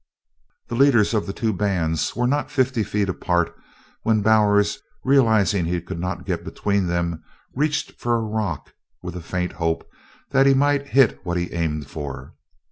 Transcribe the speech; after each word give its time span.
The 0.67 0.73
leaders 0.75 1.13
of 1.13 1.27
the 1.27 1.31
two 1.31 1.53
bands 1.53 2.15
were 2.15 2.25
not 2.25 2.49
fifty 2.49 2.81
feet 2.83 3.07
apart 3.07 3.53
when 4.01 4.23
Bowers, 4.23 4.79
realizing 5.03 5.65
he 5.65 5.79
could 5.79 5.99
not 5.99 6.25
get 6.25 6.43
between 6.43 6.87
them, 6.87 7.23
reached 7.53 7.91
for 7.99 8.15
a 8.15 8.21
rock 8.23 8.73
with 9.03 9.15
a 9.15 9.21
faint 9.21 9.51
hope 9.51 9.85
that 10.31 10.47
he 10.47 10.55
might 10.55 10.87
hit 10.87 11.23
what 11.23 11.37
he 11.37 11.51
aimed 11.53 11.85
for. 11.85 12.33